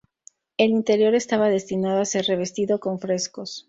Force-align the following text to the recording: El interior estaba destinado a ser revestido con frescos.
El 0.57 0.71
interior 0.71 1.13
estaba 1.13 1.47
destinado 1.49 2.01
a 2.01 2.05
ser 2.05 2.25
revestido 2.25 2.79
con 2.79 2.99
frescos. 2.99 3.59